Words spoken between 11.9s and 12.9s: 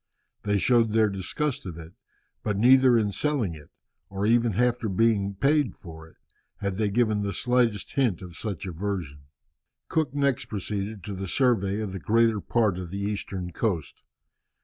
the greater part of